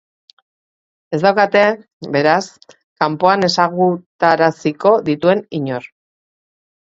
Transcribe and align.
Ez 1.17 1.17
daukate, 1.25 1.61
beraz, 2.15 2.41
kanpoan 3.03 3.49
ezagutaraziko 3.49 4.95
dituen 5.11 5.45
inor. 5.61 5.89